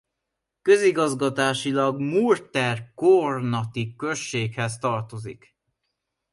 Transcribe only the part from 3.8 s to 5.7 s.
községhez tartozik.